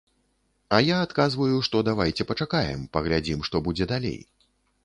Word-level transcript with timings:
А 0.77 0.79
я 0.85 0.95
адказваю, 1.07 1.59
што 1.69 1.83
давайце 1.89 2.27
пачакаем, 2.31 2.79
паглядзім 2.99 3.47
што 3.51 3.63
будзе 3.69 3.93
далей. 3.93 4.19